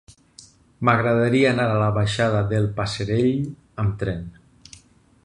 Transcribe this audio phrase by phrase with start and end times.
[0.87, 3.31] M'agradaria anar a la baixada del Passerell
[3.85, 4.25] amb tren.